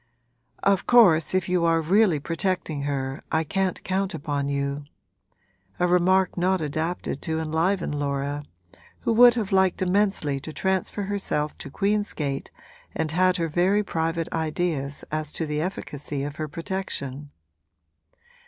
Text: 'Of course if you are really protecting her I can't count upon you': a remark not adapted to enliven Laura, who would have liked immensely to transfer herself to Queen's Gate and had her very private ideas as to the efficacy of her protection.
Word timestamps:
'Of 0.63 0.87
course 0.87 1.35
if 1.35 1.47
you 1.47 1.63
are 1.63 1.79
really 1.79 2.19
protecting 2.19 2.81
her 2.89 3.21
I 3.31 3.43
can't 3.43 3.83
count 3.83 4.15
upon 4.15 4.49
you': 4.49 4.85
a 5.79 5.85
remark 5.85 6.35
not 6.35 6.59
adapted 6.59 7.21
to 7.21 7.39
enliven 7.39 7.91
Laura, 7.91 8.43
who 9.01 9.13
would 9.13 9.35
have 9.35 9.51
liked 9.51 9.79
immensely 9.83 10.39
to 10.39 10.51
transfer 10.51 11.03
herself 11.03 11.55
to 11.59 11.69
Queen's 11.69 12.13
Gate 12.13 12.49
and 12.95 13.11
had 13.11 13.37
her 13.37 13.47
very 13.47 13.83
private 13.83 14.27
ideas 14.33 15.05
as 15.11 15.31
to 15.33 15.45
the 15.45 15.61
efficacy 15.61 16.23
of 16.23 16.37
her 16.37 16.47
protection. 16.47 17.29